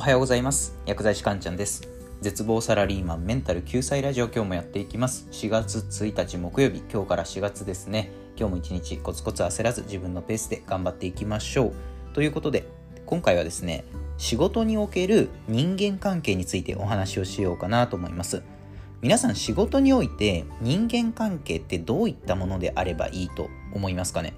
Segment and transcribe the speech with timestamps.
[0.00, 0.74] おはようございます。
[0.86, 1.86] 薬剤師かんちゃんです。
[2.22, 5.28] 絶望サラリーマンメンタル救済ラジオ今日もやっていきます。
[5.30, 8.10] 4月1日木曜日今日から4月ですね。
[8.34, 11.74] 今日も一日コツコツ焦らず自分のペースで頑張っていきましょう。
[12.14, 12.66] ということで
[13.04, 13.84] 今回はですね
[14.16, 18.42] 仕事における人間関係についてお話をしようかなと思います。
[19.02, 24.32] 皆さん仕事において人間関係ってどういったものであればいいと思いますかね？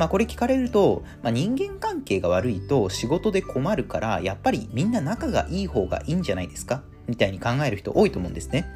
[0.00, 6.82] まあこれ聞かれると、まあ、人間関係が悪いと仕事で困るからやっぱりみんな仲がいい方がいいんじゃないですか？
[7.06, 8.66] みたいに考える人多いと思うんですね。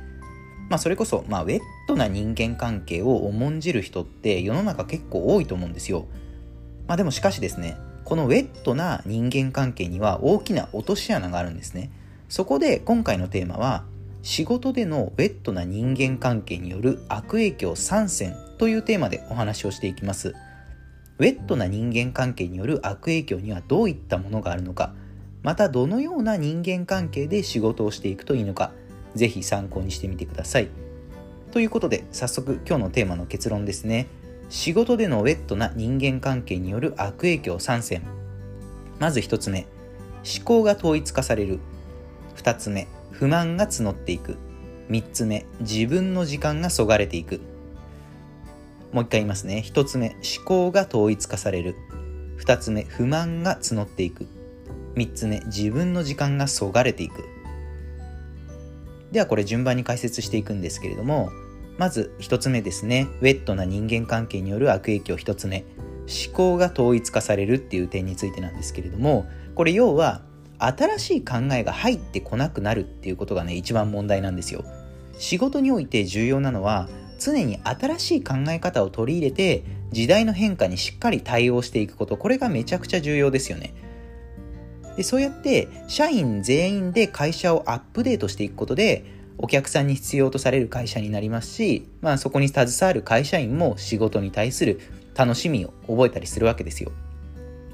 [0.69, 6.09] まあそれこそ、まあ、ウェットな人間関係を重んじる人って世の中結構多いと思うんですよ。
[6.87, 11.91] まあでもしかしですね、このウェットな人間関係には大きな落とし穴があるんですね。
[12.29, 13.85] そこで今回のテーマは
[14.21, 20.35] 仕事でのウェットな人間関係による悪影響3選というテーマでお話をしていきます。
[21.19, 24.95] ウェットな人間関係による悪影響にはどういったものがあるのか
[25.43, 28.73] またどのような人間関係で仕事をしていくといいのか
[29.15, 30.69] ぜひ参考にしてみてください。
[31.53, 34.09] ということで早速今日のテーマの結論ですね。
[34.49, 38.03] 仕事でのウェットな人間関係による悪影響3選
[38.99, 39.67] まず1つ目
[40.25, 41.61] 思考が統一化される。
[42.37, 44.37] 2つ目不満が募っていく。
[44.91, 47.41] 3つ目自分の時間がそがれていく。
[48.95, 49.61] もう一回言いますね。
[49.61, 51.75] 一つ目、思考が統一化される。
[52.37, 54.29] 二つ目、不満が募っていく。
[54.95, 57.25] 三つ目、自分の時間がそがれていく。
[59.11, 61.31] ではこれ順番に解説していくんですけれども、
[61.77, 63.09] まず一つ目ですね。
[63.21, 65.65] ウェットな人間関係による悪影響一つ目。
[66.27, 70.23] 思考が統一化されるっていう点についてなんですけれども、これ要は
[70.61, 74.65] 新しい考えが入ってこなくなるっていうことがね、一番問題なんですよ。
[75.19, 82.17] 仕事において重要なのは常に新しい考え方を取り入れて時代の変化にしっかり対応していくこと。
[82.17, 83.75] これがめちゃくちゃ重要ですよね。
[84.97, 89.05] でそうやって社員全員で会社をアップデートしていくことで
[89.39, 94.81] お客さんに必要とされる会社になりますし、まあ、そこに携わる会社員も仕事に対する
[95.17, 96.93] 楽しみを覚えたりするわけですよ、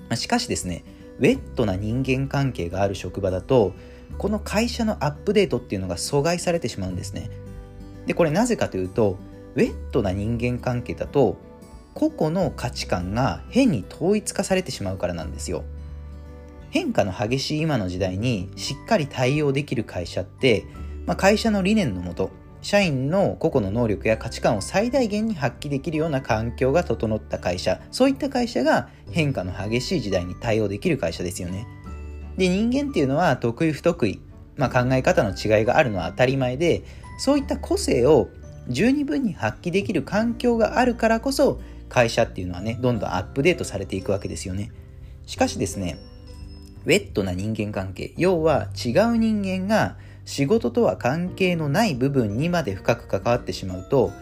[0.09, 0.84] ま、しかしですね
[1.19, 3.75] ウェットな人間関係がある職場だと
[4.16, 7.31] この会社のアップデートっていうのが阻害されてしまうんですね。
[8.06, 9.19] でこれなぜかというと
[9.55, 11.38] ウェットな人間関係だと
[11.94, 15.65] 個々の価値観が変に統一化されてしまうからなんですよ。
[16.71, 20.65] 変化の激しい今の時代にしっかり対応できる会社って、
[21.05, 22.31] まあ、会社の理念のもと
[22.62, 31.66] 社員の個々の能力や価値観を最大限に発揮できるような環境が整った会社そういった会社が変化の激しい時代に対応できる会社ですよね。
[32.37, 34.21] で人間っていうのは得意不得意、
[34.56, 36.84] まあ、考え方の違いがあるのは当たり前で
[37.19, 38.28] そういった個性を
[38.70, 44.72] 十二分に発揮できる環境があるからこそ会社っていうのはねどんどんアップデートされていくわけですよね。
[45.26, 45.98] しかしですね
[46.84, 54.12] ウェットな人間関係要は違う人間が仕事とは関係のない部分にまで深く関わってしまうと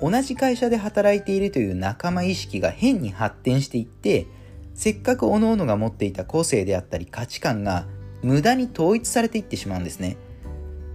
[0.00, 4.26] 同じ会社で働いているという仲間意識が変に発展していって
[4.74, 7.86] せっかく各々が持っていた個性であったり価値観が
[8.22, 10.16] 無駄に統一されていってしまうんですね。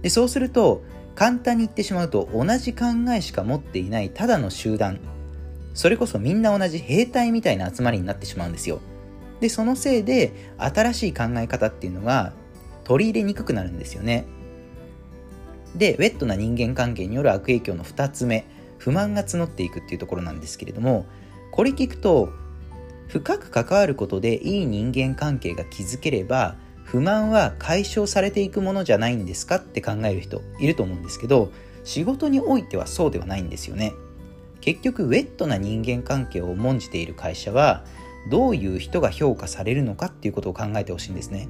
[0.02, 0.82] でそうすると
[1.14, 2.86] 簡単に言ってしまうと同じ考
[3.16, 4.98] えしか持っていないただの集団。
[5.74, 8.80] それこそみんな同じ兵隊みたいな集まりになってしまうんですよ。
[9.40, 12.32] でそのせいで新しい考え方っていうのが
[12.84, 14.26] 取り入れにくくなるんですよね。
[15.74, 18.46] でウェットな人間関係による悪影響の2つ目
[18.78, 21.06] 不満が募っていくっていうところなんですけれども
[21.50, 22.30] これ聞くと
[23.08, 26.56] 深く関わることでいい人間関係が築ければ
[26.94, 31.50] 不満は解消されていくものじゃないんですかって考える人いると思うんですけど
[31.82, 33.94] 仕事においてはそうではないんですよね。
[34.60, 37.84] 結局ウェットな人間関係を重んじている会社は
[38.30, 41.48] どういう人が評価されるのかっていうことを考えてほしいんですね。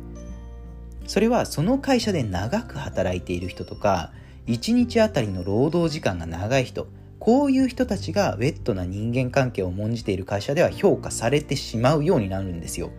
[1.06, 4.12] それはその会社で長く働いている人とか
[4.46, 6.86] 1日あたりの労働時間が長い人
[7.18, 12.92] こういう人たちがウェットな人間関係を重んじている会社では評価されてしまうようになるんですよ。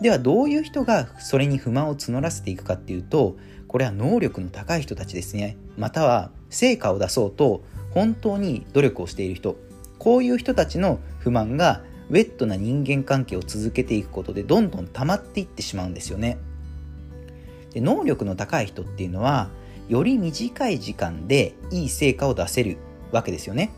[0.00, 3.36] ではどういう人がそれに不満を募らせていくかっていうと
[3.66, 5.56] これは能力の高い人たちですね。
[5.76, 9.56] または成果を出そうと本当に努力をしている人。
[9.98, 16.38] こういう人たちの不満がウェットな人間関係を続けていくことでどんどん溜まっていってしまうんですよね。
[17.72, 19.50] で能力の高い人っていうのは
[19.88, 22.78] より短い時間でいい成果を出せる
[23.10, 23.70] わけですよね。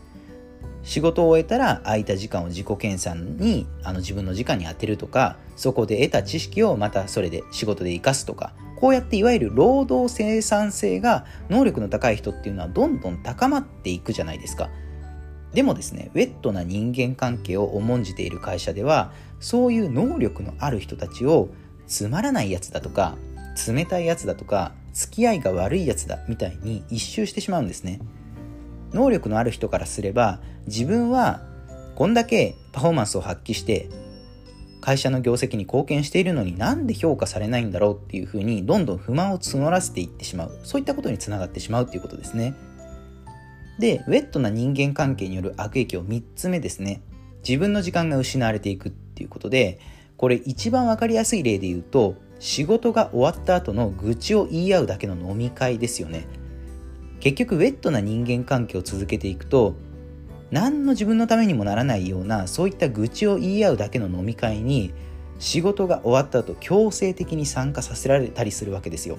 [0.83, 14.69] 仕事を終えたら空いた時間を自己研鑽にあの自分の時間に充てるとかそこで得た知識をまたそれで仕事で生かすとかこうやっていわゆる労働生産性が能力の高い人っていうのはどんどん高まっていくじゃないですか。
[15.53, 21.49] でもですねウェットな人間関係を重んじている会社ではそういう能力のある人たちを
[21.87, 23.17] つまらないやつだとか
[23.67, 27.99] 冷たいやつだとか付き合いが悪いやつだみたいに一周してしまうんですね。
[28.93, 31.41] 能力のある人からすれば自分は
[31.95, 33.89] こんだけパフォーマンスを発揮して
[34.81, 40.59] 会社の業績に貢献しているのになんで評価されないんだろうっていうふうにどんどん不満を募らせていってしまう。
[40.63, 42.55] そういったことにつながってしまうっていうことですね。
[43.77, 47.01] でウェットな人間関係による悪影響3つ目ですね。
[47.47, 49.79] 自分の時間が失われていくっていうことで
[50.17, 56.25] これ一番わかりやすい例で言うと仕事が終わった後の愚痴を言い合うだけの飲み会ですよね。
[57.21, 59.75] 結局ウェットな人間関係を続けていくと
[60.49, 64.93] 何の自分のためにもならないようなそういった愚痴を言い合うだけの飲み会に
[65.39, 69.17] 仕事が終わった後強制的に参加させられたりするわけですよ。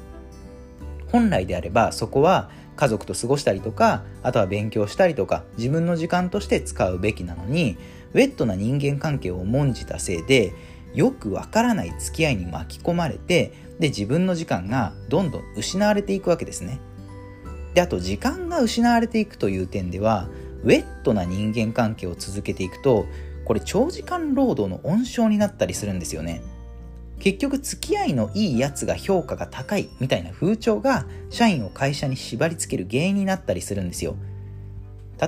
[1.10, 7.76] 本来であればそこは家族と過ごしたりとかあとは勉強したりとか自分の時間として使うべきなのに
[8.14, 10.54] ウェットな人間関係を重んじたせいで
[10.94, 16.80] よくわからない付き合いに巻き込まれてで自分の時間がどんどん失われていくわけですね。
[17.74, 20.28] であと時間が失われていくという点では
[20.62, 23.06] ウェットな人間関係を続けていくと
[23.44, 26.42] これ長時間労働の温床になったりするんですよね。
[27.18, 34.16] 結局付き合いのいいやつが評価が高いみたいな風潮が社員を会社に縛り付ける原因になったりするんですよ。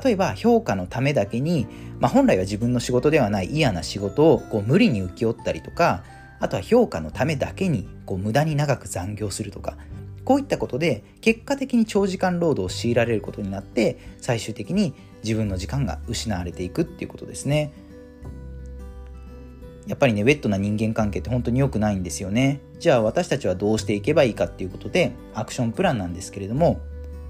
[0.02, 1.68] 例えば評価のためだけに、
[2.00, 6.02] まあ、本来は自分の仕事ではない嫌な仕事をこう無理に請け負ったりとか
[6.40, 9.76] あとは評価のためだけにこう無駄に長く残業するとか
[10.24, 17.72] こういったことで結果的に長時間労働を強いられることになって最終的に自分の時間が失われていくっていうことですね。
[19.86, 22.60] やっぱりねウェットな人間関係って本当に良くないんですよね。
[22.78, 26.80] じゃあ私たちはどうしていけばいいかっていうことでアクションプランなんですけれども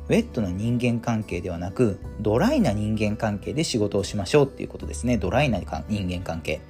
[0.08, 5.18] ウェットな人間関係ではなくドライな人間関係で仕事をしましょうっていうことですね。
[5.18, 5.58] ドライな
[5.88, 6.60] 人間関係。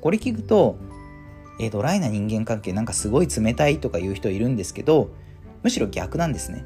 [0.00, 0.78] これ聞くと
[1.60, 5.10] えドライな人間関係なんかすごい冷たいとか言う人いるんですけど
[5.62, 6.64] むしろ逆なんですね。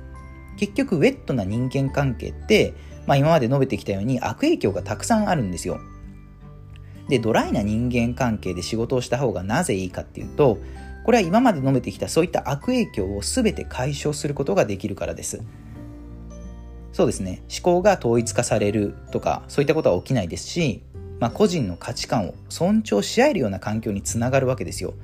[0.57, 2.75] 結局ウェットな人間関係って、
[3.07, 5.81] まあ、今まで述べてきたように悪影響がたくさんあるんですよ。
[7.09, 10.59] でドライな人間関係で仕事をした方がなぜいいかっていうと
[11.05, 15.43] これは今まで述べてきたそういった悪影響を全て解消することができるからです。
[16.93, 17.43] そうですね。
[17.51, 20.83] 思考が統一化されるとかそういったことは起きないですし、
[21.19, 24.95] まあ、個人の価値観を尊重し合えるような環境につながるわけですよ。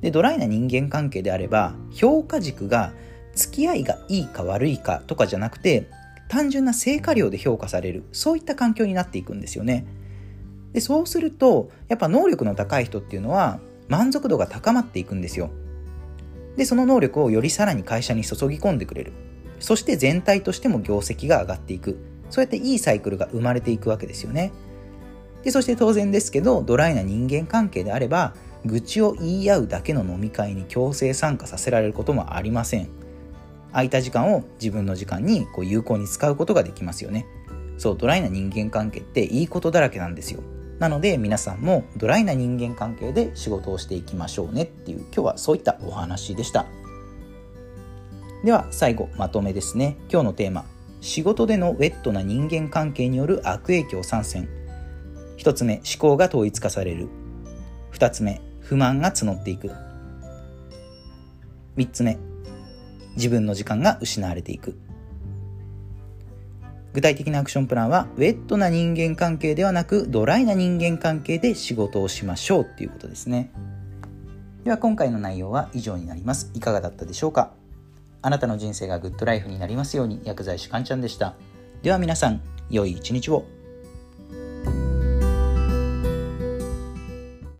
[0.00, 2.92] でドライな人間関係であれば評価軸が
[3.38, 5.88] 付き合いがいいか悪いかとかじゃなくて
[6.28, 9.86] 単純な成果量で評価されるそういった環境になっていくんですよね。
[10.72, 15.50] でそうするとやっぱ能力の高い人っていうのは満足度が高まっていくんですよ。
[16.56, 19.12] でその能力をよりさらに会社に注ぎ込んでくれる。
[19.60, 21.98] そして全体としても業績が上がっていく。
[22.30, 24.52] そうやっていいサイクルが生まれていくわけですよね。
[25.42, 28.34] でそして当然ですけどドライな人間関係であれば
[28.66, 32.88] 愚痴を言い合うだけの飲み会に強制参加させられることもありません。
[33.72, 37.26] 空いた時間を自分の時間にこう有効に使うことができますよね。
[37.76, 40.40] そう、ドライな人間関係っていいことだらけなんですよ。
[40.78, 46.66] なので皆さんもドライな人間関係で仕事をしていきましょうねっていう今日はそういったお話でした。
[48.44, 49.96] では最後まとめですね。
[50.08, 50.64] 今日のテーマ、
[51.00, 54.48] 仕事でのウェットな人間関係による悪影響参戦。
[55.38, 57.08] 1つ目、思考が統一化される。
[57.92, 59.70] 2つ目、不満が募っていく。
[61.76, 62.18] 3つ目、
[63.18, 64.78] 自分の時間が失われていく。
[66.94, 73.52] 具体的なアクションプランはウェットな人間関係ではなくドライな人間関係で仕事をしましょうっていうことですね。
[74.64, 76.50] では今回の内容は以上になります。
[76.54, 77.52] いかがだったでしょうか？
[78.22, 81.34] あなたの人生がグッドライフになりますように薬剤師かんちゃんでした。
[81.82, 83.44] では皆さん良い一日を。